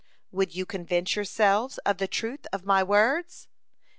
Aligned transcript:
Would 0.31 0.55
you 0.55 0.65
convince 0.65 1.15
yourselves 1.15 1.77
of 1.85 1.99
the 1.99 2.07
truth 2.07 2.47
of 2.51 2.65
my 2.65 2.81
words?" 2.81 3.47